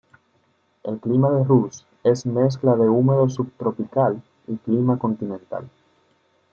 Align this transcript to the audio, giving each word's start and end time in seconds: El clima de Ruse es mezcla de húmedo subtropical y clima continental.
El 0.83 0.97
clima 0.99 1.29
de 1.29 1.43
Ruse 1.43 1.85
es 2.03 2.25
mezcla 2.25 2.73
de 2.75 2.89
húmedo 2.89 3.29
subtropical 3.29 4.19
y 4.47 4.57
clima 4.57 4.97
continental. 4.97 5.69